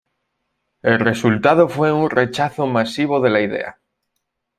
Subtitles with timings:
[0.81, 3.79] El resultado fue un rechazo masivo de la idea.